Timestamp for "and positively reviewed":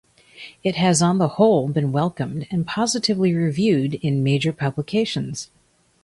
2.49-3.93